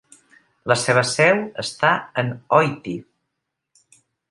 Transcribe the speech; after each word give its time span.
La 0.71 0.77
seva 0.83 1.03
seu 1.09 1.43
està 1.65 1.93
en 2.23 2.33
Oitti. 2.61 2.97